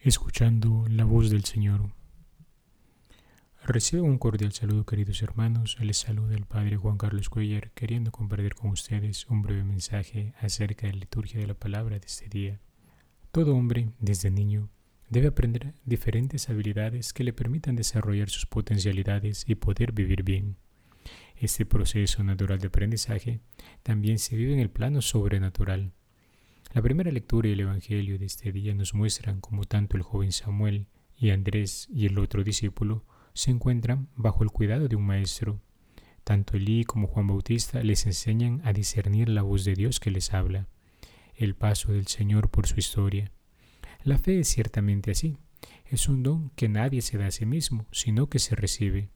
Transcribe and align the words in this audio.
Escuchando 0.00 0.84
la 0.88 1.04
voz 1.04 1.30
del 1.30 1.44
Señor. 1.44 1.92
Recibo 3.62 4.02
un 4.02 4.18
cordial 4.18 4.52
saludo 4.52 4.84
queridos 4.84 5.22
hermanos, 5.22 5.76
les 5.80 5.98
saluda 5.98 6.34
el 6.34 6.46
Padre 6.46 6.76
Juan 6.76 6.98
Carlos 6.98 7.30
Cuellar 7.30 7.70
queriendo 7.70 8.10
compartir 8.10 8.56
con 8.56 8.70
ustedes 8.72 9.26
un 9.28 9.42
breve 9.42 9.62
mensaje 9.62 10.34
acerca 10.40 10.88
de 10.88 10.94
la 10.94 10.98
liturgia 10.98 11.38
de 11.38 11.46
la 11.46 11.54
palabra 11.54 12.00
de 12.00 12.06
este 12.06 12.28
día. 12.28 12.58
Todo 13.34 13.56
hombre, 13.56 13.88
desde 13.98 14.30
niño, 14.30 14.70
debe 15.10 15.26
aprender 15.26 15.74
diferentes 15.84 16.48
habilidades 16.50 17.12
que 17.12 17.24
le 17.24 17.32
permitan 17.32 17.74
desarrollar 17.74 18.30
sus 18.30 18.46
potencialidades 18.46 19.44
y 19.48 19.56
poder 19.56 19.90
vivir 19.90 20.22
bien. 20.22 20.56
Este 21.34 21.66
proceso 21.66 22.22
natural 22.22 22.60
de 22.60 22.68
aprendizaje 22.68 23.40
también 23.82 24.20
se 24.20 24.36
vive 24.36 24.52
en 24.52 24.60
el 24.60 24.70
plano 24.70 25.02
sobrenatural. 25.02 25.90
La 26.74 26.82
primera 26.82 27.10
lectura 27.10 27.48
y 27.48 27.54
el 27.54 27.60
Evangelio 27.62 28.20
de 28.20 28.26
este 28.26 28.52
día 28.52 28.72
nos 28.72 28.94
muestran 28.94 29.40
cómo 29.40 29.64
tanto 29.64 29.96
el 29.96 30.04
joven 30.04 30.30
Samuel 30.30 30.86
y 31.16 31.30
Andrés 31.30 31.88
y 31.92 32.06
el 32.06 32.20
otro 32.20 32.44
discípulo 32.44 33.04
se 33.32 33.50
encuentran 33.50 34.10
bajo 34.14 34.44
el 34.44 34.52
cuidado 34.52 34.86
de 34.86 34.94
un 34.94 35.06
maestro. 35.06 35.60
Tanto 36.22 36.56
Elí 36.56 36.84
como 36.84 37.08
Juan 37.08 37.26
Bautista 37.26 37.82
les 37.82 38.06
enseñan 38.06 38.60
a 38.62 38.72
discernir 38.72 39.28
la 39.28 39.42
voz 39.42 39.64
de 39.64 39.74
Dios 39.74 39.98
que 39.98 40.12
les 40.12 40.32
habla, 40.32 40.68
el 41.36 41.54
paso 41.54 41.92
del 41.92 42.06
Señor 42.06 42.50
por 42.50 42.66
su 42.66 42.78
historia. 42.78 43.32
La 44.02 44.18
fe 44.18 44.40
es 44.40 44.48
ciertamente 44.48 45.10
así. 45.10 45.38
Es 45.86 46.08
un 46.08 46.22
don 46.22 46.50
que 46.50 46.68
nadie 46.68 47.02
se 47.02 47.18
da 47.18 47.26
a 47.26 47.30
sí 47.30 47.46
mismo, 47.46 47.86
sino 47.90 48.28
que 48.28 48.38
se 48.38 48.54
recibe. 48.54 49.10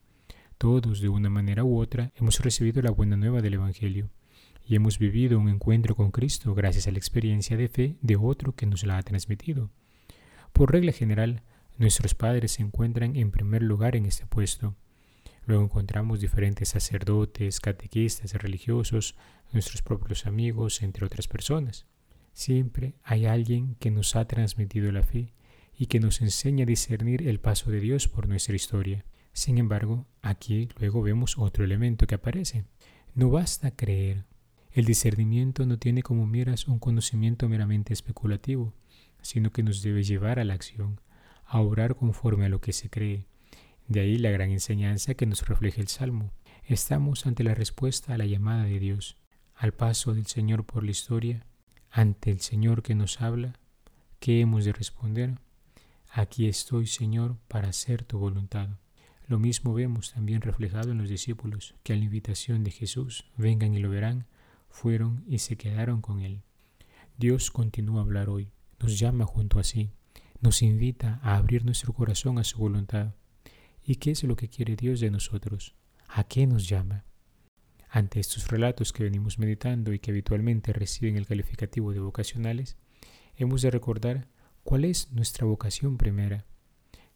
Todos, 0.56 1.00
de 1.00 1.08
una 1.08 1.30
manera 1.30 1.64
u 1.64 1.78
otra, 1.78 2.12
hemos 2.16 2.40
recibido 2.40 2.82
la 2.82 2.90
buena 2.90 3.16
nueva 3.16 3.42
del 3.42 3.54
Evangelio 3.54 4.10
y 4.66 4.74
hemos 4.74 4.98
vivido 4.98 5.38
un 5.38 5.48
encuentro 5.48 5.94
con 5.94 6.10
Cristo 6.10 6.54
gracias 6.54 6.86
a 6.86 6.90
la 6.90 6.98
experiencia 6.98 7.56
de 7.56 7.68
fe 7.68 7.96
de 8.02 8.16
otro 8.16 8.54
que 8.54 8.66
nos 8.66 8.84
la 8.84 8.98
ha 8.98 9.02
transmitido. 9.02 9.70
Por 10.52 10.72
regla 10.72 10.92
general, 10.92 11.42
Nuestros 11.78 12.16
padres 12.16 12.52
se 12.52 12.62
encuentran 12.62 13.14
en 13.14 13.30
primer 13.30 13.62
lugar 13.62 13.94
en 13.94 14.04
este 14.04 14.26
puesto. 14.26 14.74
Luego 15.46 15.62
encontramos 15.62 16.18
diferentes 16.18 16.70
sacerdotes, 16.70 17.60
catequistas, 17.60 18.32
religiosos, 18.32 19.14
nuestros 19.52 19.82
propios 19.82 20.26
amigos, 20.26 20.82
entre 20.82 21.06
otras 21.06 21.28
personas. 21.28 21.86
Siempre 22.38 22.94
hay 23.02 23.26
alguien 23.26 23.74
que 23.80 23.90
nos 23.90 24.14
ha 24.14 24.24
transmitido 24.28 24.92
la 24.92 25.02
fe 25.02 25.34
y 25.76 25.86
que 25.86 25.98
nos 25.98 26.20
enseña 26.20 26.62
a 26.62 26.66
discernir 26.66 27.26
el 27.26 27.40
paso 27.40 27.72
de 27.72 27.80
Dios 27.80 28.06
por 28.06 28.28
nuestra 28.28 28.54
historia. 28.54 29.04
Sin 29.32 29.58
embargo, 29.58 30.06
aquí 30.22 30.68
luego 30.78 31.02
vemos 31.02 31.36
otro 31.36 31.64
elemento 31.64 32.06
que 32.06 32.14
aparece. 32.14 32.64
No 33.12 33.28
basta 33.28 33.72
creer. 33.72 34.24
El 34.70 34.84
discernimiento 34.84 35.66
no 35.66 35.80
tiene 35.80 36.04
como 36.04 36.28
miras 36.28 36.68
un 36.68 36.78
conocimiento 36.78 37.48
meramente 37.48 37.92
especulativo, 37.92 38.72
sino 39.20 39.50
que 39.50 39.64
nos 39.64 39.82
debe 39.82 40.04
llevar 40.04 40.38
a 40.38 40.44
la 40.44 40.54
acción, 40.54 41.00
a 41.44 41.60
orar 41.60 41.96
conforme 41.96 42.46
a 42.46 42.48
lo 42.48 42.60
que 42.60 42.72
se 42.72 42.88
cree. 42.88 43.26
De 43.88 43.98
ahí 43.98 44.16
la 44.16 44.30
gran 44.30 44.52
enseñanza 44.52 45.14
que 45.14 45.26
nos 45.26 45.44
refleja 45.48 45.80
el 45.80 45.88
Salmo. 45.88 46.30
Estamos 46.62 47.26
ante 47.26 47.42
la 47.42 47.56
respuesta 47.56 48.14
a 48.14 48.16
la 48.16 48.26
llamada 48.26 48.62
de 48.62 48.78
Dios, 48.78 49.16
al 49.56 49.72
paso 49.72 50.14
del 50.14 50.26
Señor 50.26 50.64
por 50.64 50.84
la 50.84 50.92
historia, 50.92 51.44
ante 51.98 52.30
el 52.30 52.38
Señor 52.38 52.84
que 52.84 52.94
nos 52.94 53.20
habla. 53.20 53.58
¿Qué 54.20 54.40
hemos 54.40 54.64
de 54.64 54.72
responder? 54.72 55.40
Aquí 56.08 56.46
estoy, 56.46 56.86
Señor, 56.86 57.38
para 57.48 57.70
hacer 57.70 58.04
tu 58.04 58.20
voluntad. 58.20 58.68
Lo 59.26 59.40
mismo 59.40 59.74
vemos 59.74 60.12
también 60.12 60.40
reflejado 60.40 60.92
en 60.92 60.98
los 60.98 61.08
discípulos, 61.08 61.74
que 61.82 61.94
a 61.94 61.96
la 61.96 62.04
invitación 62.04 62.62
de 62.62 62.70
Jesús, 62.70 63.24
vengan 63.36 63.74
y 63.74 63.80
lo 63.80 63.90
verán, 63.90 64.26
fueron 64.70 65.24
y 65.26 65.38
se 65.38 65.56
quedaron 65.56 66.00
con 66.00 66.20
él. 66.20 66.42
Dios 67.16 67.50
continúa 67.50 67.98
a 67.98 68.04
hablar 68.04 68.28
hoy, 68.28 68.52
nos 68.78 68.96
llama 68.96 69.26
junto 69.26 69.58
a 69.58 69.64
sí, 69.64 69.90
nos 70.40 70.62
invita 70.62 71.18
a 71.24 71.36
abrir 71.36 71.64
nuestro 71.64 71.92
corazón 71.94 72.38
a 72.38 72.44
su 72.44 72.58
voluntad. 72.58 73.16
¿Y 73.84 73.96
qué 73.96 74.12
es 74.12 74.22
lo 74.22 74.36
que 74.36 74.48
quiere 74.48 74.76
Dios 74.76 75.00
de 75.00 75.10
nosotros? 75.10 75.74
¿A 76.06 76.22
qué 76.22 76.46
nos 76.46 76.68
llama? 76.68 77.07
Ante 77.90 78.20
estos 78.20 78.48
relatos 78.48 78.92
que 78.92 79.02
venimos 79.02 79.38
meditando 79.38 79.94
y 79.94 79.98
que 79.98 80.10
habitualmente 80.10 80.72
reciben 80.74 81.16
el 81.16 81.26
calificativo 81.26 81.92
de 81.92 82.00
vocacionales, 82.00 82.76
hemos 83.36 83.62
de 83.62 83.70
recordar 83.70 84.28
cuál 84.62 84.84
es 84.84 85.10
nuestra 85.12 85.46
vocación 85.46 85.96
primera. 85.96 86.44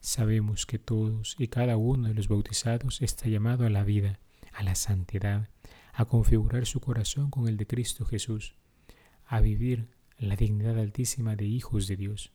Sabemos 0.00 0.64
que 0.64 0.78
todos 0.78 1.36
y 1.38 1.48
cada 1.48 1.76
uno 1.76 2.08
de 2.08 2.14
los 2.14 2.28
bautizados 2.28 3.02
está 3.02 3.28
llamado 3.28 3.66
a 3.66 3.70
la 3.70 3.84
vida, 3.84 4.18
a 4.52 4.62
la 4.62 4.74
santidad, 4.74 5.50
a 5.92 6.06
configurar 6.06 6.64
su 6.64 6.80
corazón 6.80 7.30
con 7.30 7.48
el 7.48 7.58
de 7.58 7.66
Cristo 7.66 8.06
Jesús, 8.06 8.54
a 9.26 9.40
vivir 9.40 9.88
la 10.18 10.36
dignidad 10.36 10.78
altísima 10.78 11.36
de 11.36 11.44
hijos 11.44 11.86
de 11.86 11.96
Dios. 11.96 12.32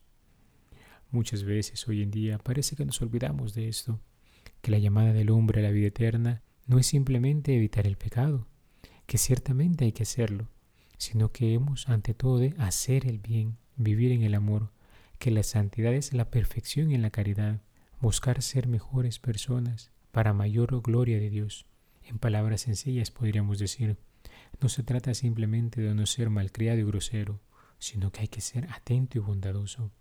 Muchas 1.10 1.44
veces 1.44 1.88
hoy 1.88 2.04
en 2.04 2.12
día 2.12 2.38
parece 2.38 2.76
que 2.76 2.86
nos 2.86 3.02
olvidamos 3.02 3.56
de 3.56 3.68
esto, 3.68 4.00
que 4.62 4.70
la 4.70 4.78
llamada 4.78 5.12
del 5.12 5.32
hombre 5.32 5.62
a 5.62 5.64
la 5.64 5.72
vida 5.72 5.88
eterna 5.88 6.44
no 6.68 6.78
es 6.78 6.88
simplemente 6.88 7.56
evitar 7.56 7.88
el 7.88 7.98
pecado, 7.98 8.48
que 9.06 9.18
ciertamente 9.18 9.86
hay 9.86 9.92
que 9.92 10.04
hacerlo, 10.04 10.50
sino 10.98 11.32
que 11.32 11.54
hemos 11.54 11.90
ante 11.90 12.14
todo 12.14 12.38
de 12.38 12.54
hacer 12.58 13.08
el 13.08 13.20
bien, 13.20 13.58
vivir 13.76 14.12
en 14.12 14.22
el 14.22 14.36
amor, 14.36 14.72
que 15.18 15.32
la 15.32 15.44
santidad 15.44 15.94
es 15.94 16.14
la 16.14 16.30
perfección 16.30 16.92
en 16.92 17.02
la 17.02 17.10
caridad, 17.10 17.62
buscar 18.00 18.42
ser 18.42 18.68
mejores 18.68 19.18
personas 19.18 19.92
para 20.12 20.34
mayor 20.34 20.82
gloria 20.82 21.18
de 21.20 21.30
Dios. 21.30 21.66
En 22.04 22.20
palabras 22.20 22.62
sencillas 22.62 23.10
podríamos 23.10 23.58
decir, 23.58 23.98
no 24.62 24.70
se 24.70 24.84
trata 24.84 25.14
simplemente 25.14 25.82
de 25.82 25.96
no 25.96 26.06
ser 26.06 26.30
malcriado 26.30 26.80
y 26.80 26.84
grosero, 26.84 27.40
sino 27.80 28.12
que 28.12 28.22
hay 28.22 28.28
que 28.28 28.42
ser 28.42 28.70
atento 28.72 29.18
y 29.18 29.22
bondadoso 29.22 29.92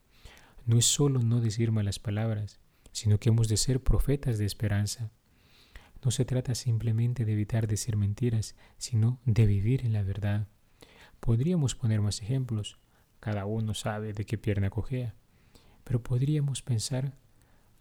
no 0.66 0.78
es 0.78 0.84
solo 0.84 1.22
no 1.22 1.40
decir 1.40 1.70
malas 1.70 2.00
palabras, 2.00 2.58
sino 2.90 3.18
que 3.18 3.28
hemos 3.28 3.48
de 3.48 3.56
ser 3.56 3.82
profetas 3.82 4.36
de 4.36 4.46
esperanza. 4.46 5.12
No 6.04 6.10
se 6.10 6.24
trata 6.24 6.54
simplemente 6.54 7.24
de 7.24 7.32
evitar 7.32 7.66
decir 7.66 7.96
mentiras, 7.96 8.54
sino 8.78 9.20
de 9.24 9.46
vivir 9.46 9.84
en 9.84 9.92
la 9.92 10.02
verdad. 10.02 10.46
Podríamos 11.20 11.74
poner 11.74 12.00
más 12.00 12.22
ejemplos, 12.22 12.78
cada 13.20 13.46
uno 13.46 13.74
sabe 13.74 14.12
de 14.12 14.24
qué 14.24 14.38
pierna 14.38 14.70
cojea, 14.70 15.14
pero 15.84 16.02
podríamos 16.02 16.62
pensar 16.62 17.16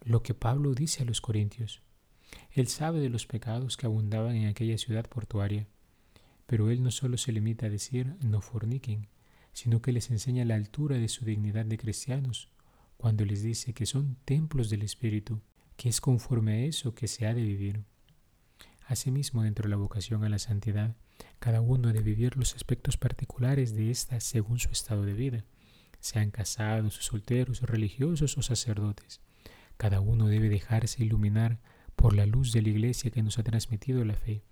lo 0.02 0.22
que 0.22 0.34
Pablo 0.34 0.74
dice 0.74 1.02
a 1.02 1.06
los 1.06 1.20
corintios. 1.20 1.82
Él 2.50 2.68
sabe 2.68 3.00
de 3.00 3.08
los 3.08 3.26
pecados 3.26 3.76
que 3.76 3.86
abundaban 3.86 4.36
en 4.36 4.48
aquella 4.48 4.78
ciudad 4.78 5.08
portuaria, 5.08 5.68
pero 6.46 6.70
él 6.70 6.82
no 6.82 6.90
solo 6.90 7.18
se 7.18 7.32
limita 7.32 7.66
a 7.66 7.70
decir 7.70 8.16
no 8.22 8.40
forniquen, 8.40 9.08
sino 9.52 9.80
que 9.80 9.92
les 9.92 10.10
enseña 10.10 10.44
la 10.44 10.54
altura 10.54 10.96
de 10.96 11.08
su 11.08 11.24
dignidad 11.24 11.64
de 11.64 11.78
cristianos, 11.78 12.50
cuando 12.96 13.24
les 13.24 13.42
dice 13.42 13.74
que 13.74 13.86
son 13.86 14.16
templos 14.24 14.70
del 14.70 14.82
Espíritu, 14.82 15.40
que 15.76 15.88
es 15.88 16.00
conforme 16.00 16.52
a 16.52 16.64
eso 16.66 16.94
que 16.94 17.08
se 17.08 17.26
ha 17.26 17.34
de 17.34 17.42
vivir. 17.42 17.84
Asimismo, 18.86 19.42
dentro 19.42 19.64
de 19.64 19.70
la 19.70 19.76
vocación 19.76 20.22
a 20.22 20.28
la 20.28 20.38
santidad, 20.38 20.94
cada 21.40 21.60
uno 21.60 21.88
debe 21.88 22.04
vivir 22.04 22.36
los 22.36 22.54
aspectos 22.54 22.96
particulares 22.96 23.74
de 23.74 23.90
ésta 23.90 24.20
según 24.20 24.60
su 24.60 24.70
estado 24.70 25.04
de 25.04 25.12
vida, 25.12 25.44
sean 25.98 26.30
casados, 26.30 26.94
solteros, 26.94 27.62
religiosos 27.62 28.38
o 28.38 28.42
sacerdotes. 28.42 29.20
Cada 29.76 30.00
uno 30.00 30.28
debe 30.28 30.48
dejarse 30.48 31.02
iluminar 31.02 31.58
por 31.96 32.14
la 32.14 32.26
luz 32.26 32.52
de 32.52 32.62
la 32.62 32.68
Iglesia 32.68 33.10
que 33.10 33.24
nos 33.24 33.40
ha 33.40 33.42
transmitido 33.42 34.04
la 34.04 34.14
fe 34.14 34.44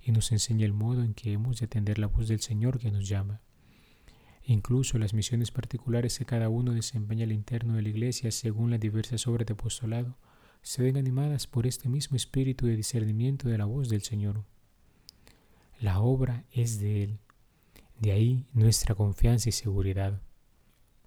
y 0.00 0.12
nos 0.12 0.30
enseña 0.30 0.64
el 0.64 0.72
modo 0.72 1.02
en 1.02 1.12
que 1.12 1.32
hemos 1.32 1.58
de 1.58 1.66
atender 1.66 1.98
la 1.98 2.06
voz 2.06 2.28
del 2.28 2.40
Señor 2.40 2.78
que 2.78 2.92
nos 2.92 3.08
llama. 3.08 3.40
Incluso 4.44 4.98
las 4.98 5.12
misiones 5.12 5.50
particulares 5.50 6.18
que 6.18 6.24
cada 6.24 6.48
uno 6.48 6.72
desempeña 6.72 7.24
al 7.24 7.32
interno 7.32 7.74
de 7.74 7.82
la 7.82 7.88
Iglesia 7.88 8.30
según 8.30 8.70
las 8.70 8.80
diversas 8.80 9.26
obras 9.26 9.46
de 9.46 9.54
apostolado 9.54 10.16
se 10.62 10.82
ven 10.82 10.96
animadas 10.96 11.46
por 11.46 11.66
este 11.66 11.88
mismo 11.88 12.16
espíritu 12.16 12.66
de 12.66 12.76
discernimiento 12.76 13.48
de 13.48 13.58
la 13.58 13.64
voz 13.64 13.88
del 13.88 14.02
Señor. 14.02 14.44
La 15.80 16.00
obra 16.00 16.44
es 16.52 16.78
de 16.78 17.02
Él, 17.02 17.18
de 17.98 18.12
ahí 18.12 18.46
nuestra 18.52 18.94
confianza 18.94 19.48
y 19.48 19.52
seguridad. 19.52 20.20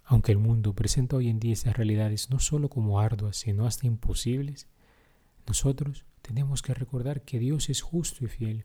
Aunque 0.04 0.32
el 0.32 0.38
mundo 0.38 0.74
presenta 0.74 1.16
hoy 1.16 1.28
en 1.28 1.40
día 1.40 1.52
estas 1.52 1.76
realidades 1.76 2.30
no 2.30 2.38
solo 2.38 2.68
como 2.68 3.00
arduas, 3.00 3.36
sino 3.38 3.66
hasta 3.66 3.86
imposibles, 3.86 4.68
nosotros 5.46 6.04
tenemos 6.22 6.62
que 6.62 6.74
recordar 6.74 7.22
que 7.22 7.38
Dios 7.38 7.70
es 7.70 7.82
justo 7.82 8.24
y 8.24 8.28
fiel 8.28 8.64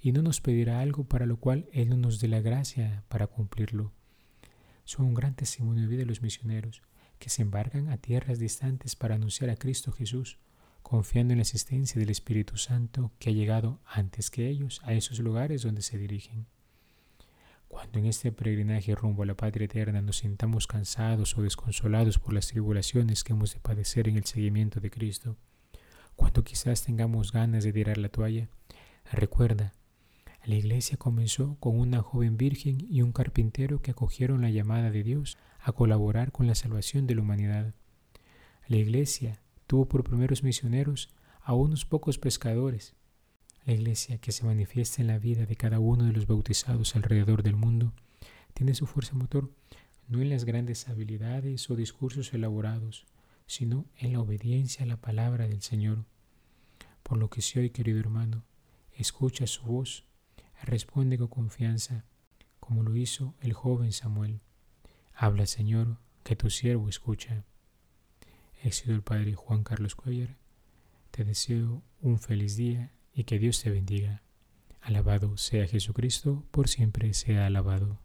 y 0.00 0.12
no 0.12 0.22
nos 0.22 0.40
pedirá 0.40 0.80
algo 0.80 1.04
para 1.04 1.26
lo 1.26 1.36
cual 1.36 1.68
Él 1.72 1.90
no 1.90 1.96
nos 1.96 2.20
dé 2.20 2.28
la 2.28 2.40
gracia 2.40 3.04
para 3.08 3.26
cumplirlo 3.26 3.92
son 4.90 5.06
un 5.06 5.14
gran 5.14 5.34
testimonio 5.34 5.82
de 5.82 5.88
vida 5.88 6.00
de 6.00 6.06
los 6.06 6.20
misioneros 6.20 6.82
que 7.20 7.30
se 7.30 7.42
embarcan 7.42 7.88
a 7.88 7.98
tierras 7.98 8.40
distantes 8.40 8.96
para 8.96 9.14
anunciar 9.14 9.50
a 9.50 9.56
Cristo 9.56 9.92
Jesús, 9.92 10.38
confiando 10.82 11.32
en 11.32 11.38
la 11.38 11.42
asistencia 11.42 12.00
del 12.00 12.10
Espíritu 12.10 12.56
Santo 12.56 13.12
que 13.20 13.30
ha 13.30 13.32
llegado 13.32 13.78
antes 13.86 14.30
que 14.30 14.48
ellos 14.48 14.80
a 14.82 14.94
esos 14.94 15.20
lugares 15.20 15.62
donde 15.62 15.82
se 15.82 15.98
dirigen. 15.98 16.46
Cuando 17.68 18.00
en 18.00 18.06
este 18.06 18.32
peregrinaje 18.32 18.96
rumbo 18.96 19.22
a 19.22 19.26
la 19.26 19.36
patria 19.36 19.66
eterna 19.66 20.02
nos 20.02 20.16
sintamos 20.16 20.66
cansados 20.66 21.38
o 21.38 21.42
desconsolados 21.42 22.18
por 22.18 22.32
las 22.32 22.48
tribulaciones 22.48 23.22
que 23.22 23.32
hemos 23.32 23.54
de 23.54 23.60
padecer 23.60 24.08
en 24.08 24.16
el 24.16 24.24
seguimiento 24.24 24.80
de 24.80 24.90
Cristo, 24.90 25.36
cuando 26.16 26.42
quizás 26.42 26.82
tengamos 26.82 27.30
ganas 27.30 27.62
de 27.62 27.72
tirar 27.72 27.98
la 27.98 28.08
toalla, 28.08 28.48
recuerda, 29.12 29.74
la 30.44 30.54
iglesia 30.54 30.96
comenzó 30.96 31.56
con 31.60 31.78
una 31.78 32.02
joven 32.02 32.36
virgen 32.36 32.78
y 32.88 33.02
un 33.02 33.12
carpintero 33.12 33.82
que 33.82 33.90
acogieron 33.90 34.40
la 34.40 34.50
llamada 34.50 34.90
de 34.90 35.02
Dios 35.02 35.36
a 35.60 35.72
colaborar 35.72 36.32
con 36.32 36.46
la 36.46 36.54
salvación 36.54 37.06
de 37.06 37.14
la 37.14 37.22
humanidad. 37.22 37.74
La 38.66 38.76
iglesia 38.78 39.42
tuvo 39.66 39.86
por 39.86 40.04
primeros 40.04 40.42
misioneros 40.42 41.10
a 41.42 41.54
unos 41.54 41.84
pocos 41.84 42.18
pescadores. 42.18 42.94
La 43.64 43.74
iglesia 43.74 44.18
que 44.18 44.32
se 44.32 44.44
manifiesta 44.44 45.02
en 45.02 45.08
la 45.08 45.18
vida 45.18 45.44
de 45.44 45.56
cada 45.56 45.78
uno 45.78 46.04
de 46.04 46.12
los 46.12 46.26
bautizados 46.26 46.96
alrededor 46.96 47.42
del 47.42 47.56
mundo 47.56 47.92
tiene 48.54 48.74
su 48.74 48.86
fuerza 48.86 49.14
motor 49.14 49.50
no 50.10 50.20
en 50.20 50.28
las 50.28 50.44
grandes 50.44 50.88
habilidades 50.88 51.70
o 51.70 51.76
discursos 51.76 52.34
elaborados, 52.34 53.06
sino 53.46 53.86
en 53.96 54.12
la 54.12 54.20
obediencia 54.20 54.84
a 54.84 54.88
la 54.88 54.96
palabra 54.96 55.46
del 55.46 55.62
Señor. 55.62 56.04
Por 57.04 57.18
lo 57.18 57.30
que 57.30 57.42
si 57.42 57.60
hoy, 57.60 57.70
querido 57.70 58.00
hermano, 58.00 58.44
escucha 58.92 59.46
su 59.46 59.62
voz, 59.62 60.04
responde 60.62 61.18
con 61.18 61.28
confianza, 61.28 62.04
como 62.58 62.82
lo 62.82 62.96
hizo 62.96 63.34
el 63.40 63.52
joven 63.52 63.92
Samuel. 63.92 64.40
Habla, 65.14 65.46
Señor, 65.46 65.98
que 66.22 66.36
tu 66.36 66.50
siervo 66.50 66.88
escucha. 66.88 67.44
He 68.62 68.72
sido 68.72 68.94
el 68.94 69.02
Padre 69.02 69.34
Juan 69.34 69.64
Carlos 69.64 69.94
Cuellar. 69.94 70.36
Te 71.10 71.24
deseo 71.24 71.82
un 72.00 72.18
feliz 72.18 72.56
día 72.56 72.92
y 73.12 73.24
que 73.24 73.38
Dios 73.38 73.62
te 73.62 73.70
bendiga. 73.70 74.22
Alabado 74.80 75.36
sea 75.36 75.66
Jesucristo, 75.66 76.44
por 76.50 76.68
siempre 76.68 77.12
sea 77.14 77.46
alabado. 77.46 77.98